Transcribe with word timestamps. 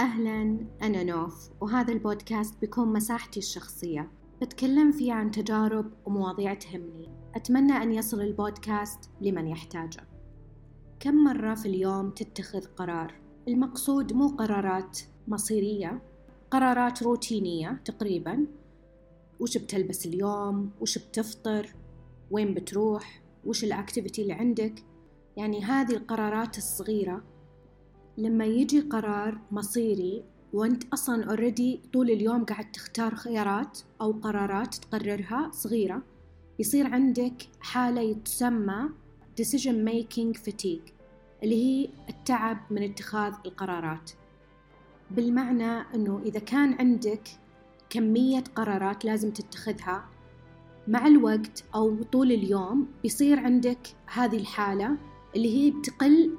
أهلا 0.00 0.66
أنا 0.82 1.04
نوف 1.04 1.50
وهذا 1.60 1.92
البودكاست 1.92 2.60
بيكون 2.60 2.92
مساحتي 2.92 3.40
الشخصية. 3.40 4.10
بتكلم 4.42 4.92
فيه 4.92 5.12
عن 5.12 5.30
تجارب 5.30 5.92
ومواضيع 6.06 6.54
تهمني. 6.54 7.08
أتمنى 7.34 7.72
أن 7.72 7.92
يصل 7.92 8.20
البودكاست 8.20 9.10
لمن 9.20 9.46
يحتاجه. 9.46 10.08
كم 11.00 11.24
مرة 11.24 11.54
في 11.54 11.66
اليوم 11.66 12.10
تتخذ 12.10 12.64
قرار؟ 12.64 13.20
المقصود 13.48 14.12
مو 14.12 14.28
قرارات 14.28 14.98
مصيرية 15.28 16.02
قرارات 16.50 17.02
روتينية 17.02 17.82
تقريبا. 17.84 18.46
وش 19.40 19.58
بتلبس 19.58 20.06
اليوم؟ 20.06 20.70
وش 20.80 20.98
بتفطر؟ 20.98 21.74
وين 22.30 22.54
بتروح؟ 22.54 23.22
وش 23.46 23.64
الأكتيفيتي 23.64 24.22
اللي 24.22 24.32
عندك؟ 24.32 24.84
يعني 25.36 25.64
هذه 25.64 25.92
القرارات 25.92 26.58
الصغيرة 26.58 27.22
لما 28.18 28.44
يجي 28.44 28.80
قرار 28.80 29.38
مصيري 29.50 30.24
وانت 30.52 30.82
أصلا 30.92 31.24
اوريدي 31.24 31.80
طول 31.92 32.10
اليوم 32.10 32.44
قاعد 32.44 32.72
تختار 32.72 33.14
خيارات 33.14 33.78
أو 34.00 34.12
قرارات 34.12 34.74
تقررها 34.74 35.50
صغيرة 35.52 36.02
يصير 36.58 36.86
عندك 36.86 37.34
حالة 37.60 38.12
تسمى 38.12 38.88
decision 39.40 39.88
making 39.88 40.40
fatigue 40.40 40.92
اللي 41.42 41.64
هي 41.64 41.88
التعب 42.08 42.58
من 42.70 42.82
اتخاذ 42.82 43.34
القرارات. 43.46 44.10
بالمعنى 45.10 45.80
إنه 45.94 46.20
إذا 46.24 46.40
كان 46.40 46.72
عندك 46.72 47.28
كمية 47.90 48.44
قرارات 48.54 49.04
لازم 49.04 49.30
تتخذها 49.30 50.04
مع 50.88 51.06
الوقت 51.06 51.64
أو 51.74 52.02
طول 52.02 52.32
اليوم 52.32 52.88
بيصير 53.02 53.38
عندك 53.38 53.78
هذه 54.06 54.36
الحالة 54.36 54.96
اللي 55.36 55.56
هي 55.56 55.70
بتقل 55.70 56.30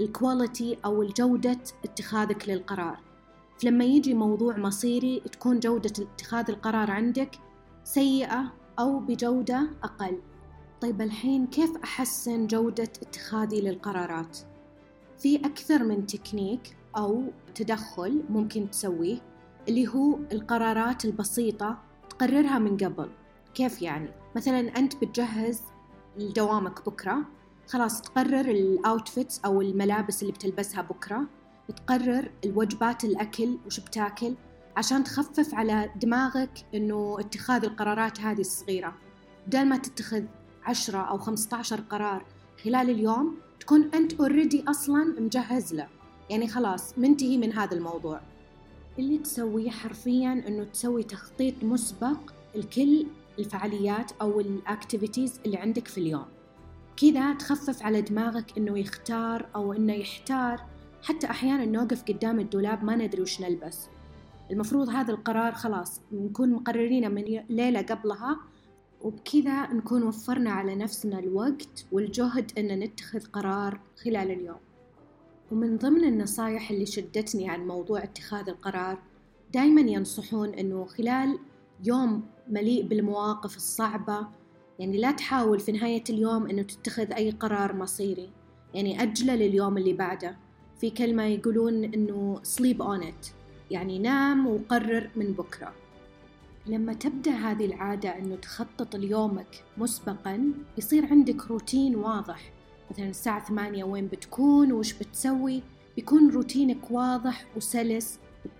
ال 0.00 0.10
quality 0.10 0.78
أو 0.84 1.02
الجودة 1.02 1.58
اتخاذك 1.84 2.48
للقرار 2.48 2.98
فلما 3.62 3.84
يجي 3.84 4.14
موضوع 4.14 4.56
مصيري 4.56 5.20
تكون 5.20 5.60
جودة 5.60 5.92
اتخاذ 6.14 6.50
القرار 6.50 6.90
عندك 6.90 7.30
سيئة 7.84 8.52
أو 8.78 8.98
بجودة 8.98 9.70
أقل 9.82 10.18
طيب 10.80 11.02
الحين 11.02 11.46
كيف 11.46 11.76
أحسن 11.84 12.46
جودة 12.46 12.82
اتخاذي 13.02 13.60
للقرارات؟ 13.60 14.38
في 15.18 15.36
أكثر 15.36 15.84
من 15.84 16.06
تكنيك 16.06 16.76
أو 16.96 17.22
تدخل 17.54 18.22
ممكن 18.30 18.70
تسويه 18.70 19.18
اللي 19.68 19.88
هو 19.88 20.18
القرارات 20.32 21.04
البسيطة 21.04 21.78
تقررها 22.10 22.58
من 22.58 22.76
قبل 22.76 23.08
كيف 23.54 23.82
يعني؟ 23.82 24.10
مثلا 24.36 24.60
أنت 24.60 24.96
بتجهز 24.96 25.62
لدوامك 26.18 26.86
بكرة 26.86 27.18
خلاص 27.68 28.02
تقرر 28.02 28.50
ال 28.50 28.61
outfits 28.61 29.40
أو 29.44 29.62
الملابس 29.62 30.22
اللي 30.22 30.32
بتلبسها 30.32 30.82
بكرة 30.82 31.24
تقرر 31.76 32.30
الوجبات 32.44 33.04
الأكل 33.04 33.58
وش 33.66 33.80
بتاكل 33.80 34.34
عشان 34.76 35.04
تخفف 35.04 35.54
على 35.54 35.90
دماغك 35.96 36.50
إنه 36.74 37.16
اتخاذ 37.20 37.64
القرارات 37.64 38.20
هذه 38.20 38.40
الصغيرة. 38.40 38.94
بدل 39.46 39.66
ما 39.66 39.76
تتخذ 39.76 40.22
عشرة 40.62 40.98
أو 40.98 41.18
15 41.18 41.80
قرار 41.80 42.24
خلال 42.64 42.90
اليوم 42.90 43.36
تكون 43.60 43.90
أنت 43.94 44.20
already 44.20 44.64
أصلا 44.68 45.20
مجهز 45.20 45.74
له. 45.74 45.88
يعني 46.30 46.48
خلاص 46.48 46.98
منتهي 46.98 47.38
من 47.38 47.52
هذا 47.52 47.74
الموضوع. 47.74 48.20
اللي 48.98 49.18
تسويه 49.18 49.70
حرفيا 49.70 50.44
إنه 50.48 50.64
تسوي 50.64 51.02
تخطيط 51.02 51.64
مسبق 51.64 52.18
لكل 52.54 53.06
الفعاليات 53.38 54.12
أو 54.20 54.40
الاكتيفيتيز 54.40 55.40
اللي 55.46 55.56
عندك 55.56 55.88
في 55.88 55.98
اليوم. 55.98 56.37
كذا 57.00 57.32
تخفف 57.32 57.82
على 57.82 58.00
دماغك 58.00 58.58
إنه 58.58 58.78
يختار 58.78 59.48
أو 59.54 59.72
إنه 59.72 59.92
يحتار. 59.92 60.66
حتى 61.02 61.26
أحيانا 61.26 61.64
نوقف 61.64 62.02
قدام 62.02 62.40
الدولاب 62.40 62.84
ما 62.84 62.96
ندري 62.96 63.22
وش 63.22 63.40
نلبس. 63.40 63.88
المفروض 64.50 64.88
هذا 64.88 65.10
القرار 65.12 65.52
خلاص 65.52 66.00
نكون 66.12 66.50
مقررينه 66.50 67.08
من 67.08 67.24
ليلة 67.48 67.82
قبلها 67.82 68.36
وبكذا 69.00 69.72
نكون 69.72 70.02
وفرنا 70.02 70.50
على 70.50 70.74
نفسنا 70.74 71.18
الوقت 71.18 71.86
والجهد 71.92 72.58
إن 72.58 72.78
نتخذ 72.78 73.20
قرار 73.20 73.80
خلال 74.04 74.30
اليوم. 74.30 74.58
ومن 75.52 75.76
ضمن 75.76 76.04
النصايح 76.04 76.70
اللي 76.70 76.86
شدتني 76.86 77.50
عن 77.50 77.66
موضوع 77.66 78.02
اتخاذ 78.02 78.48
القرار 78.48 78.98
دايما 79.54 79.80
ينصحون 79.80 80.48
إنه 80.48 80.84
خلال 80.84 81.38
يوم 81.84 82.22
مليء 82.48 82.86
بالمواقف 82.86 83.56
الصعبة 83.56 84.28
يعني 84.78 84.98
لا 84.98 85.10
تحاول 85.10 85.60
في 85.60 85.72
نهاية 85.72 86.04
اليوم 86.10 86.46
أنه 86.46 86.62
تتخذ 86.62 87.12
أي 87.12 87.30
قرار 87.30 87.76
مصيري. 87.76 88.30
يعني 88.74 89.02
أجله 89.02 89.34
لليوم 89.34 89.78
اللي 89.78 89.92
بعده. 89.92 90.36
في 90.80 90.90
كلمة 90.90 91.24
يقولون 91.24 91.84
أنه 91.84 92.40
sleep 92.44 92.78
on 92.78 93.02
it. 93.02 93.30
يعني 93.70 93.98
نام 93.98 94.46
وقرر 94.46 95.10
من 95.16 95.32
بكرة. 95.32 95.72
لما 96.66 96.92
تبدأ 96.92 97.30
هذه 97.30 97.66
العادة 97.66 98.18
أنه 98.18 98.36
تخطط 98.36 98.96
ليومك 98.96 99.64
مسبقا 99.78 100.52
يصير 100.78 101.06
عندك 101.06 101.46
روتين 101.46 101.96
واضح. 101.96 102.52
مثلا 102.90 103.08
الساعة 103.08 103.44
ثمانية 103.44 103.84
وين 103.84 104.06
بتكون 104.06 104.72
وش 104.72 104.92
بتسوي؟ 104.92 105.62
بيكون 105.96 106.30
روتينك 106.30 106.90
واضح 106.90 107.46
وسلس. 107.56 108.18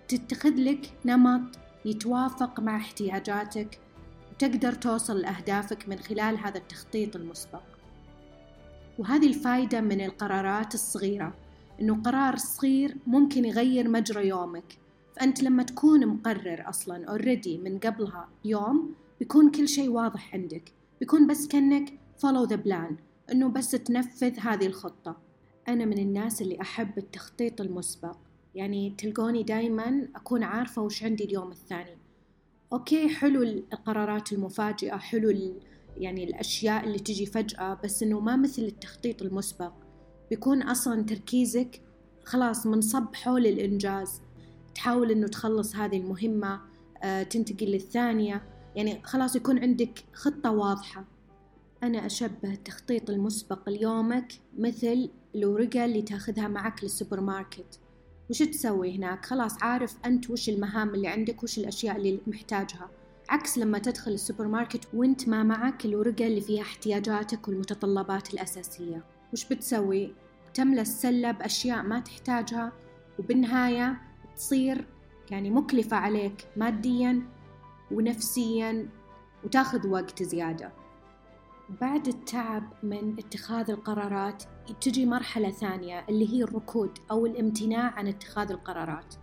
تتخذ 0.09 0.55
لك 0.55 0.91
نمط 1.05 1.59
يتوافق 1.85 2.61
مع 2.61 2.77
احتياجاتك. 2.77 3.79
تقدر 4.39 4.73
توصل 4.73 5.21
لأهدافك 5.21 5.89
من 5.89 5.99
خلال 5.99 6.39
هذا 6.39 6.59
التخطيط 6.59 7.17
المسبق. 7.17 7.63
وهذه 8.99 9.27
الفايدة 9.27 9.81
من 9.81 10.01
القرارات 10.01 10.75
الصغيرة 10.75 11.35
إنه 11.81 12.03
قرار 12.03 12.37
صغير 12.37 12.97
ممكن 13.07 13.45
يغير 13.45 13.89
مجرى 13.89 14.29
يومك. 14.29 14.79
فأنت 15.17 15.43
لما 15.43 15.63
تكون 15.63 16.07
مقرر 16.07 16.69
أصلا 16.69 17.05
already 17.05 17.59
من 17.59 17.79
قبلها 17.79 18.29
يوم 18.45 18.95
بيكون 19.19 19.51
كل 19.51 19.69
شيء 19.69 19.89
واضح 19.89 20.35
عندك. 20.35 20.73
بيكون 21.01 21.27
بس 21.27 21.49
كأنك 21.49 21.89
follow 22.19 22.49
the 22.49 22.57
plan 22.57 22.93
إنه 23.33 23.49
بس 23.49 23.71
تنفذ 23.71 24.39
هذه 24.41 24.67
الخطة. 24.67 25.17
أنا 25.69 25.85
من 25.85 25.99
الناس 25.99 26.43
اللي 26.43 26.61
أحب 26.61 26.99
التخطيط 26.99 27.61
المسبق. 27.61 28.17
يعني 28.55 28.95
تلقوني 28.99 29.43
دايما 29.43 30.09
أكون 30.17 30.43
عارفة 30.43 30.83
وش 30.83 31.05
عندي 31.05 31.25
اليوم 31.25 31.51
الثاني. 31.51 32.08
أوكي 32.73 33.09
حلو 33.09 33.43
القرارات 33.43 34.33
المفاجئة 34.33 34.97
حلو 34.97 35.55
يعني 35.97 36.25
الأشياء 36.25 36.85
اللي 36.85 36.99
تجي 36.99 37.27
فجأة 37.27 37.81
بس 37.85 38.03
إنه 38.03 38.21
ما 38.21 38.37
مثل 38.37 38.63
التخطيط 38.63 39.23
المسبق. 39.23 39.73
بيكون 40.31 40.63
أصلا 40.63 41.03
تركيزك 41.03 41.83
خلاص 42.25 42.67
منصب 42.67 43.15
حول 43.15 43.47
الإنجاز. 43.47 44.23
تحاول 44.75 45.11
إنه 45.11 45.27
تخلص 45.27 45.77
هذه 45.77 45.97
المهمة 45.97 46.61
آه، 47.03 47.23
تنتقل 47.23 47.67
للثانية. 47.67 48.43
يعني 48.77 49.01
خلاص 49.05 49.37
يكون 49.37 49.59
عندك 49.59 50.05
خطة 50.13 50.51
واضحة. 50.51 51.05
أنا 51.83 52.07
أشبه 52.07 52.53
التخطيط 52.53 53.11
المسبق 53.11 53.69
ليومك 53.69 54.33
مثل 54.59 55.11
الورقة 55.35 55.85
اللي 55.85 56.03
تاخذها 56.03 56.49
معك 56.49 56.85
للسوبر 56.85 57.21
ماركت. 57.21 57.81
وش 58.31 58.39
تسوي 58.39 58.97
هناك؟ 58.97 59.27
خلاص 59.27 59.63
عارف 59.63 59.97
أنت 60.05 60.31
وش 60.31 60.49
المهام 60.49 60.95
اللي 60.95 61.09
عندك 61.09 61.43
وش 61.43 61.59
الأشياء 61.59 61.97
اللي 61.97 62.21
محتاجها. 62.27 62.91
عكس 63.29 63.59
لما 63.59 63.79
تدخل 63.79 64.11
السوبر 64.11 64.49
ماركت 64.49 64.89
وأنت 64.95 65.29
ما 65.29 65.43
معك 65.43 65.85
الورقة 65.85 66.27
اللي 66.27 66.41
فيها 66.41 66.63
احتياجاتك 66.63 67.49
والمتطلبات 67.49 68.35
الأساسية. 68.35 69.05
وش 69.33 69.45
بتسوي؟ 69.45 70.15
تملى 70.55 70.81
السلة 70.81 71.31
بأشياء 71.31 71.83
ما 71.83 72.01
تحتاجها 72.01 72.73
وبالنهاية 73.19 74.01
تصير 74.37 74.87
يعني 75.31 75.51
مكلفة 75.51 75.97
عليك 75.97 76.47
ماديا 76.57 77.23
ونفسيا 77.91 78.89
وتاخذ 79.45 79.89
وقت 79.89 80.23
زيادة. 80.23 80.73
بعد 81.69 82.09
التعب 82.09 82.73
من 82.83 83.19
اتخاذ 83.19 83.71
القرارات 83.71 84.43
تجي 84.81 85.07
مرحلة 85.07 85.51
ثانية 85.51 86.05
اللي 86.09 86.33
هي 86.33 86.43
الركود 86.43 86.99
أو 87.11 87.27
الامتناع 87.27 87.91
عن 87.91 88.09
اتخاذ 88.09 88.51
القرارات. 88.51 89.15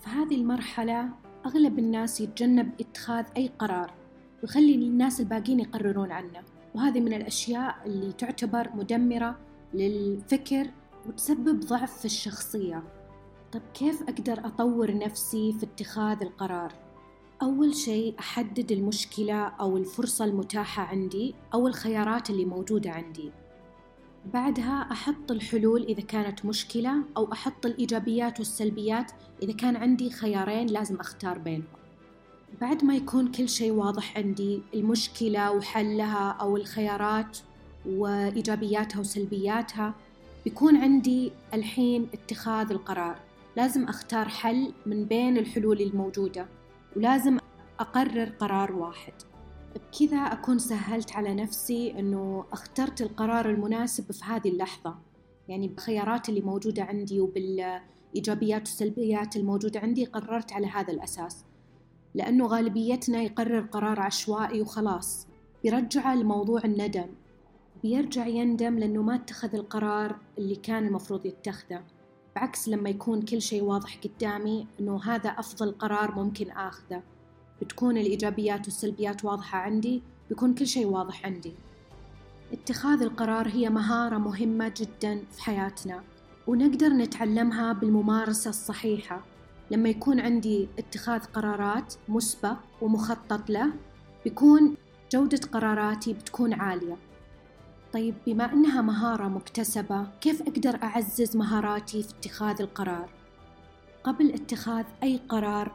فهذه 0.00 0.34
المرحلة 0.34 1.08
أغلب 1.46 1.78
الناس 1.78 2.20
يتجنب 2.20 2.70
اتخاذ 2.80 3.24
أي 3.36 3.50
قرار 3.58 3.94
ويخلي 4.42 4.74
الناس 4.74 5.20
الباقيين 5.20 5.60
يقررون 5.60 6.12
عنه. 6.12 6.42
وهذه 6.74 7.00
من 7.00 7.12
الأشياء 7.12 7.76
اللي 7.86 8.12
تعتبر 8.12 8.70
مدمرة 8.74 9.38
للفكر 9.74 10.70
وتسبب 11.08 11.60
ضعف 11.60 11.98
في 11.98 12.04
الشخصية. 12.04 12.82
طب 13.52 13.62
كيف 13.74 14.02
أقدر 14.02 14.46
أطور 14.46 14.98
نفسي 14.98 15.52
في 15.52 15.66
اتخاذ 15.66 16.22
القرار؟ 16.22 16.85
أول 17.42 17.74
شيء 17.74 18.14
أحدد 18.18 18.72
المشكلة 18.72 19.34
أو 19.34 19.76
الفرصة 19.76 20.24
المتاحة 20.24 20.82
عندي 20.82 21.34
أو 21.54 21.68
الخيارات 21.68 22.30
اللي 22.30 22.44
موجودة 22.44 22.90
عندي. 22.90 23.30
بعدها 24.34 24.88
أحط 24.92 25.30
الحلول 25.30 25.82
إذا 25.82 26.00
كانت 26.00 26.44
مشكلة 26.44 26.92
أو 27.16 27.32
أحط 27.32 27.66
الإيجابيات 27.66 28.38
والسلبيات 28.38 29.12
إذا 29.42 29.52
كان 29.52 29.76
عندي 29.76 30.10
خيارين 30.10 30.66
لازم 30.66 30.96
أختار 30.96 31.38
بينهم. 31.38 31.66
بعد 32.60 32.84
ما 32.84 32.96
يكون 32.96 33.30
كل 33.32 33.48
شيء 33.48 33.72
واضح 33.72 34.16
عندي 34.16 34.62
المشكلة 34.74 35.52
وحلها 35.52 36.30
أو 36.30 36.56
الخيارات 36.56 37.38
وإيجابياتها 37.86 39.00
وسلبياتها 39.00 39.94
بيكون 40.44 40.76
عندي 40.76 41.32
الحين 41.54 42.08
اتخاذ 42.14 42.70
القرار. 42.70 43.18
لازم 43.56 43.84
أختار 43.84 44.28
حل 44.28 44.72
من 44.86 45.04
بين 45.04 45.38
الحلول 45.38 45.80
الموجودة. 45.82 46.46
ولازم 46.96 47.38
أقرر 47.80 48.24
قرار 48.24 48.72
واحد. 48.72 49.12
بكذا 49.74 50.16
أكون 50.16 50.58
سهلت 50.58 51.16
على 51.16 51.34
نفسي 51.34 51.98
أنه 51.98 52.44
أخترت 52.52 53.00
القرار 53.00 53.50
المناسب 53.50 54.12
في 54.12 54.24
هذه 54.24 54.48
اللحظة. 54.48 54.94
يعني 55.48 55.68
بخيارات 55.68 56.28
اللي 56.28 56.40
موجودة 56.40 56.82
عندي 56.82 57.20
وبالإيجابيات 57.20 58.60
والسلبيات 58.60 59.36
الموجودة 59.36 59.80
عندي 59.80 60.04
قررت 60.04 60.52
على 60.52 60.66
هذا 60.66 60.92
الأساس. 60.92 61.44
لأنه 62.14 62.46
غالبيتنا 62.46 63.22
يقرر 63.22 63.60
قرار 63.60 64.00
عشوائي 64.00 64.60
وخلاص. 64.60 65.26
بيرجعه 65.62 66.14
لموضوع 66.14 66.60
الندم. 66.64 67.08
بيرجع 67.82 68.26
يندم 68.26 68.78
لأنه 68.78 69.02
ما 69.02 69.14
اتخذ 69.14 69.54
القرار 69.54 70.16
اللي 70.38 70.56
كان 70.56 70.86
المفروض 70.86 71.26
يتخذه. 71.26 71.82
بعكس 72.36 72.68
لما 72.68 72.90
يكون 72.90 73.22
كل 73.22 73.42
شيء 73.42 73.62
واضح 73.62 73.98
قدامي 74.04 74.66
أنه 74.80 75.04
هذا 75.04 75.28
أفضل 75.28 75.72
قرار 75.72 76.14
ممكن 76.14 76.50
آخذه. 76.50 77.02
بتكون 77.62 77.98
الإيجابيات 77.98 78.64
والسلبيات 78.64 79.24
واضحة 79.24 79.58
عندي 79.58 80.02
بيكون 80.28 80.54
كل 80.54 80.66
شيء 80.66 80.86
واضح 80.86 81.26
عندي. 81.26 81.52
اتخاذ 82.52 83.02
القرار 83.02 83.48
هي 83.48 83.70
مهارة 83.70 84.18
مهمة 84.18 84.72
جدا 84.76 85.22
في 85.32 85.42
حياتنا 85.42 86.02
ونقدر 86.46 86.88
نتعلمها 86.88 87.72
بالممارسة 87.72 88.50
الصحيحة. 88.50 89.24
لما 89.70 89.88
يكون 89.88 90.20
عندي 90.20 90.68
اتخاذ 90.78 91.20
قرارات 91.20 91.94
مسبق 92.08 92.56
ومخطط 92.82 93.50
له 93.50 93.72
بيكون 94.24 94.74
جودة 95.12 95.40
قراراتي 95.52 96.12
بتكون 96.12 96.52
عالية. 96.52 96.96
طيب 97.96 98.14
بما 98.26 98.52
أنها 98.52 98.82
مهارة 98.82 99.28
مكتسبة 99.28 100.06
كيف 100.20 100.42
أقدر 100.42 100.82
أعزز 100.82 101.36
مهاراتي 101.36 102.02
في 102.02 102.10
اتخاذ 102.10 102.62
القرار؟ 102.62 103.08
قبل 104.04 104.34
اتخاذ 104.34 104.84
أي 105.02 105.20
قرار 105.28 105.72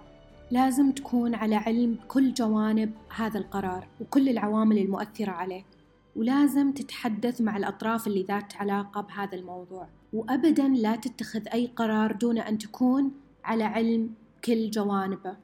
لازم 0.52 0.92
تكون 0.92 1.36
على 1.36 1.56
علم 1.56 1.94
بكل 1.94 2.34
جوانب 2.34 2.94
هذا 3.16 3.40
القرار 3.40 3.88
وكل 4.02 4.30
العوامل 4.30 4.78
المؤثرة 4.78 5.32
عليه 5.32 5.64
ولازم 6.16 6.72
تتحدث 6.72 7.42
مع 7.42 7.58
الأطراف 7.58 8.08
اللي 8.08 8.24
ذات 8.24 8.56
علاقة 8.56 9.02
بهذا 9.02 9.36
الموضوع 9.36 9.88
وأبدا 10.14 10.68
لا 10.68 10.96
تتخذ 10.96 11.48
أي 11.54 11.68
قرار 11.76 12.12
دون 12.12 12.38
أن 12.38 12.58
تكون 12.58 13.12
على 13.44 13.64
علم 13.64 14.14
كل 14.46 14.70
جوانبه 14.70 15.38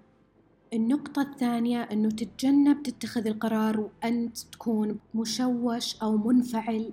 النقطة 0.74 1.22
الثانية 1.22 1.82
أنه 1.82 2.10
تتجنب 2.10 2.84
تتخذ 2.84 3.28
القرار 3.28 3.80
وأنت 3.80 4.38
تكون 4.38 5.00
مشوش 5.16 5.96
أو 6.02 6.18
منفعل 6.18 6.92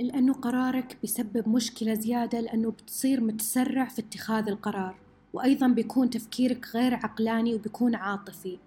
لأنه 0.00 0.32
قرارك 0.32 0.98
بيسبب 1.02 1.48
مشكلة 1.48 1.94
زيادة 1.94 2.40
لأنه 2.40 2.70
بتصير 2.70 3.20
متسرع 3.20 3.84
في 3.84 4.00
اتخاذ 4.00 4.48
القرار 4.48 4.94
وأيضا 5.32 5.68
بيكون 5.68 6.10
تفكيرك 6.10 6.66
غير 6.74 6.94
عقلاني 6.94 7.54
وبيكون 7.54 7.94
عاطفي. 7.94 8.58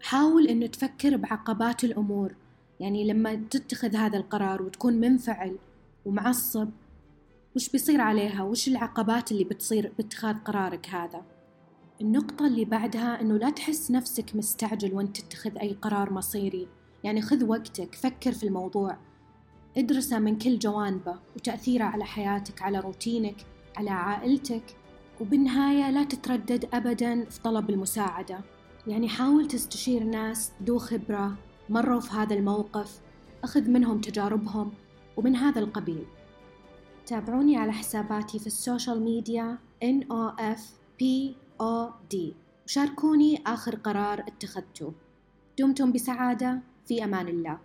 حاول 0.00 0.46
أنه 0.46 0.66
تفكر 0.66 1.16
بعقبات 1.16 1.84
الأمور 1.84 2.34
يعني 2.80 3.04
لما 3.04 3.34
تتخذ 3.34 3.96
هذا 3.96 4.16
القرار 4.16 4.62
وتكون 4.62 4.94
منفعل 4.94 5.56
ومعصب 6.06 6.68
وش 7.56 7.68
بيصير 7.68 8.00
عليها؟ 8.00 8.42
وش 8.42 8.68
العقبات 8.68 9.32
اللي 9.32 9.44
بتصير 9.44 9.92
باتخاذ 9.98 10.36
قرارك 10.36 10.88
هذا؟ 10.88 11.35
النقطة 12.00 12.46
اللي 12.46 12.64
بعدها 12.64 13.20
إنه 13.20 13.36
لا 13.36 13.50
تحس 13.50 13.90
نفسك 13.90 14.36
مستعجل 14.36 14.94
وأنت 14.94 15.20
تتخذ 15.20 15.58
أي 15.58 15.72
قرار 15.82 16.12
مصيري. 16.12 16.68
يعني 17.04 17.22
خذ 17.22 17.44
وقتك 17.44 17.94
فكر 17.94 18.32
في 18.32 18.46
الموضوع. 18.46 18.96
ادرسه 19.76 20.18
من 20.18 20.38
كل 20.38 20.58
جوانبه 20.58 21.18
وتأثيره 21.36 21.84
على 21.84 22.04
حياتك 22.04 22.62
على 22.62 22.80
روتينك 22.80 23.36
على 23.76 23.90
عائلتك. 23.90 24.62
وبالنهاية 25.20 25.90
لا 25.90 26.04
تتردد 26.04 26.68
أبدا 26.74 27.24
في 27.24 27.42
طلب 27.42 27.70
المساعدة. 27.70 28.40
يعني 28.86 29.08
حاول 29.08 29.48
تستشير 29.48 30.04
ناس 30.04 30.52
ذو 30.62 30.78
خبرة 30.78 31.36
مروا 31.68 32.00
في 32.00 32.10
هذا 32.10 32.34
الموقف 32.34 33.00
أخذ 33.44 33.70
منهم 33.70 34.00
تجاربهم 34.00 34.72
ومن 35.16 35.36
هذا 35.36 35.58
القبيل. 35.60 36.04
تابعوني 37.06 37.56
على 37.56 37.72
حساباتي 37.72 38.38
في 38.38 38.46
السوشيال 38.46 39.02
ميديا 39.02 39.58
NOFPOD 41.60 42.16
وشاركوني 42.66 43.42
آخر 43.46 43.74
قرار 43.74 44.20
اتخذته. 44.20 44.92
دمتم 45.58 45.92
بسعادة. 45.92 46.62
في 46.86 47.04
أمان 47.04 47.28
الله. 47.28 47.58